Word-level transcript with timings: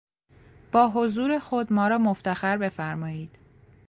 با 0.71 0.87
حضور 0.89 1.39
خود 1.39 1.73
ما 1.73 1.87
را 1.87 1.97
مفتخر 1.97 2.57
بفرمایید. 2.57 3.37